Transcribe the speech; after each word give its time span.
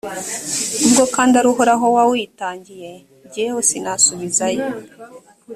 ubwo 0.85 1.03
kandi 1.15 1.33
ari 1.39 1.47
uhoraho 1.53 1.85
wawitangiye, 1.95 2.91
jyewe 3.31 3.61
sinasubizayo. 3.69 4.67